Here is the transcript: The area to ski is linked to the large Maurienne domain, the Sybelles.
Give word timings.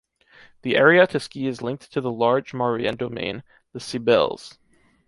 The 0.63 0.77
area 0.77 1.05
to 1.05 1.19
ski 1.19 1.45
is 1.45 1.61
linked 1.61 1.93
to 1.93 2.01
the 2.01 2.09
large 2.11 2.53
Maurienne 2.55 2.97
domain, 2.97 3.43
the 3.71 3.79
Sybelles. 3.79 4.57